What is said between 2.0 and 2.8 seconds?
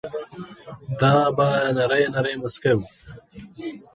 نری مسکی و.